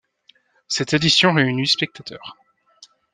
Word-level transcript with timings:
Cette 0.67 0.95
édition 0.95 1.31
réunit 1.31 1.67
spectateurs. 1.67 2.35